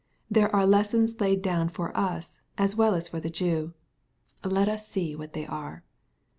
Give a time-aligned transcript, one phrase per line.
[0.31, 3.75] There are lessons laid down for us^ as well as for the Jew.
[4.43, 5.83] Let us see what they are.